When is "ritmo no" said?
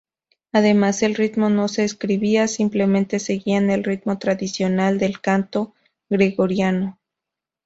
1.13-1.67